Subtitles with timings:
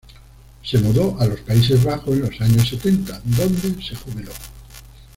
[0.63, 4.31] Se mudó a los Países Bajos en los años setenta, donde se jubiló.